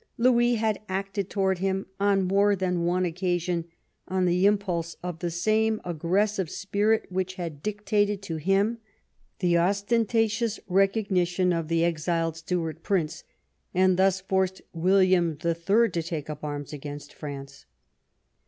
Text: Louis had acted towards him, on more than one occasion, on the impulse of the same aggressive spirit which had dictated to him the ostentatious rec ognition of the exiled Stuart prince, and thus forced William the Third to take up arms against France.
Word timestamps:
Louis 0.17 0.55
had 0.55 0.81
acted 0.89 1.29
towards 1.29 1.59
him, 1.59 1.85
on 1.99 2.23
more 2.23 2.55
than 2.55 2.85
one 2.85 3.05
occasion, 3.05 3.65
on 4.07 4.25
the 4.25 4.47
impulse 4.47 4.95
of 5.03 5.19
the 5.19 5.29
same 5.29 5.79
aggressive 5.85 6.49
spirit 6.49 7.05
which 7.11 7.35
had 7.35 7.61
dictated 7.61 8.19
to 8.23 8.37
him 8.37 8.79
the 9.41 9.59
ostentatious 9.59 10.59
rec 10.67 10.93
ognition 10.93 11.53
of 11.53 11.67
the 11.67 11.83
exiled 11.85 12.35
Stuart 12.37 12.81
prince, 12.81 13.23
and 13.75 13.95
thus 13.95 14.21
forced 14.21 14.63
William 14.73 15.35
the 15.41 15.53
Third 15.53 15.93
to 15.93 16.01
take 16.01 16.31
up 16.31 16.43
arms 16.43 16.73
against 16.73 17.13
France. 17.13 17.67